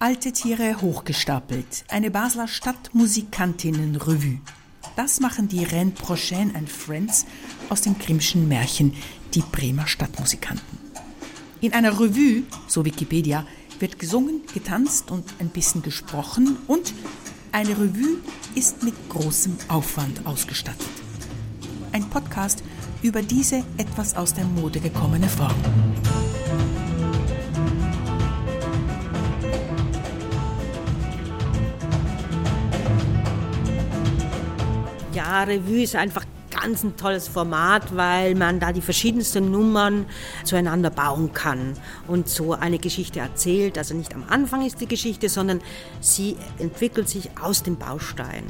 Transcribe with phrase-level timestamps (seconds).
[0.00, 1.84] Alte Tiere hochgestapelt.
[1.88, 4.38] Eine Basler Stadtmusikantinnen-Revue.
[4.94, 7.26] Das machen die Rennes Prochaine and Friends
[7.68, 8.94] aus dem Grimmschen Märchen,
[9.34, 10.78] die Bremer Stadtmusikanten.
[11.60, 13.44] In einer Revue, so Wikipedia,
[13.80, 16.94] wird gesungen, getanzt und ein bisschen gesprochen und
[17.50, 18.18] eine Revue
[18.54, 20.86] ist mit großem Aufwand ausgestattet.
[21.90, 22.62] Ein Podcast
[23.02, 25.56] über diese etwas aus der Mode gekommene Form.
[35.18, 40.06] Ja, Revue ist einfach ganz ein tolles Format, weil man da die verschiedensten Nummern
[40.44, 41.72] zueinander bauen kann
[42.06, 43.78] und so eine Geschichte erzählt.
[43.78, 45.60] Also nicht am Anfang ist die Geschichte, sondern
[46.00, 48.44] sie entwickelt sich aus dem Baustein.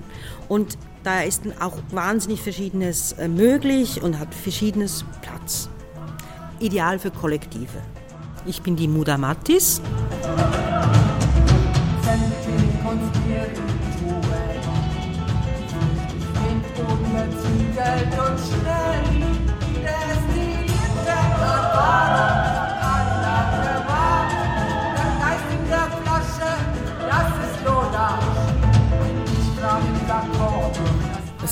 [0.46, 5.70] Und da ist auch wahnsinnig Verschiedenes äh, möglich und hat Verschiedenes Platz.
[6.58, 7.80] Ideal für Kollektive.
[8.44, 9.80] Ich bin die Muda Mattis.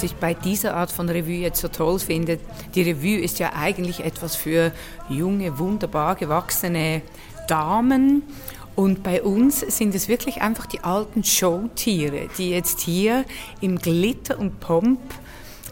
[0.06, 2.38] Ich bei dieser Art von Revue jetzt so toll finde,
[2.74, 4.72] die Revue ist ja eigentlich etwas für
[5.08, 7.02] junge, wunderbar gewachsene
[7.48, 8.22] Damen.
[8.74, 13.24] Und bei uns sind es wirklich einfach die alten Showtiere, die jetzt hier
[13.60, 15.00] im Glitter und Pomp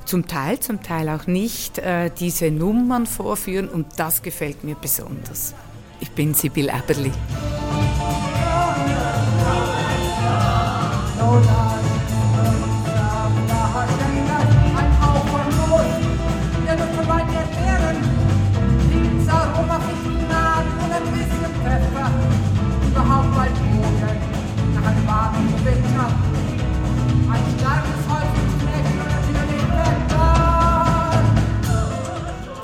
[0.05, 5.55] zum Teil, zum Teil auch nicht, äh, diese Nummern vorführen und das gefällt mir besonders.
[6.01, 7.13] Ich bin Sibyl Eberli.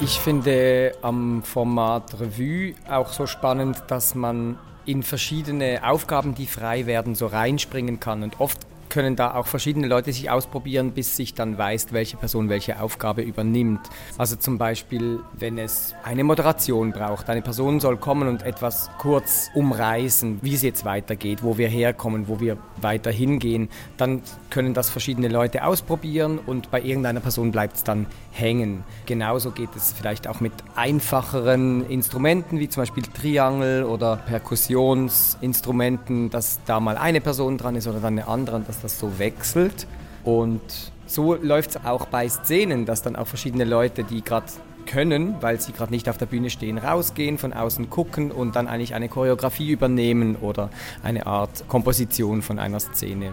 [0.02, 6.86] Ich finde am Format Revue auch so spannend, dass man in verschiedene Aufgaben, die frei
[6.86, 8.22] werden, so reinspringen kann.
[8.22, 8.58] Und oft
[8.90, 13.22] können da auch verschiedene Leute sich ausprobieren, bis sich dann weiß, welche Person welche Aufgabe
[13.22, 13.80] übernimmt.
[14.18, 19.48] Also zum Beispiel, wenn es eine Moderation braucht, eine Person soll kommen und etwas kurz
[19.54, 24.20] umreißen, wie es jetzt weitergeht, wo wir herkommen, wo wir weiter hingehen, dann
[24.50, 28.84] können das verschiedene Leute ausprobieren und bei irgendeiner Person bleibt es dann hängen.
[29.06, 36.58] Genauso geht es vielleicht auch mit einfacheren Instrumenten, wie zum Beispiel Triangel oder Perkussionsinstrumenten, dass
[36.66, 39.86] da mal eine Person dran ist oder dann eine andere und das so wechselt.
[40.24, 40.60] Und
[41.06, 44.46] so läuft es auch bei Szenen, dass dann auch verschiedene Leute, die gerade
[44.86, 48.66] können, weil sie gerade nicht auf der Bühne stehen, rausgehen, von außen gucken und dann
[48.66, 50.70] eigentlich eine Choreografie übernehmen oder
[51.02, 53.32] eine Art Komposition von einer Szene.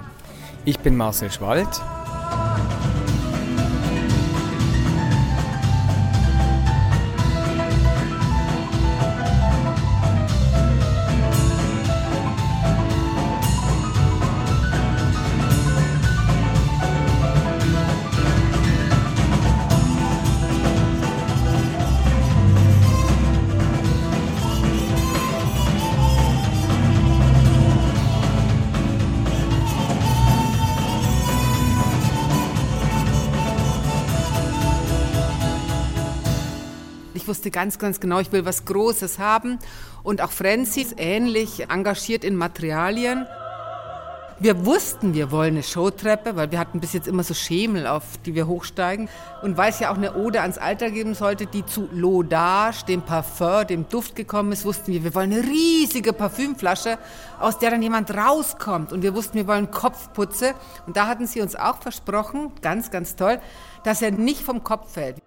[0.66, 1.69] Ich bin Marcel Schwald.
[37.28, 39.60] Wusste ganz, ganz genau, ich will was Großes haben.
[40.04, 43.26] Und auch Francis ähnlich engagiert in Materialien.
[44.40, 48.04] Wir wussten, wir wollen eine Showtreppe, weil wir hatten bis jetzt immer so Schemel, auf
[48.24, 49.10] die wir hochsteigen.
[49.42, 53.02] Und weil es ja auch eine Ode ans Alter geben sollte, die zu L'Audage, dem
[53.02, 57.00] Parfum, dem Duft gekommen ist, wussten wir, wir wollen eine riesige Parfümflasche,
[57.40, 58.94] aus der dann jemand rauskommt.
[58.94, 60.54] Und wir wussten, wir wollen Kopfputze.
[60.86, 63.40] Und da hatten sie uns auch versprochen, ganz, ganz toll,
[63.84, 65.18] dass er nicht vom Kopf fällt.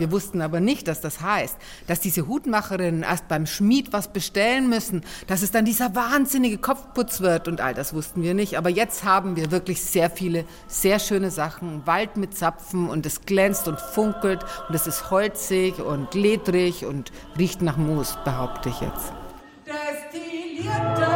[0.00, 1.56] Wir wussten aber nicht, dass das heißt,
[1.86, 7.20] dass diese Hutmacherinnen erst beim Schmied was bestellen müssen, dass es dann dieser wahnsinnige Kopfputz
[7.20, 8.56] wird und all das wussten wir nicht.
[8.56, 11.86] Aber jetzt haben wir wirklich sehr viele, sehr schöne Sachen.
[11.86, 17.12] Wald mit Zapfen und es glänzt und funkelt und es ist holzig und ledrig und
[17.38, 19.12] riecht nach Moos, behaupte ich jetzt.
[19.66, 21.09] Destillierte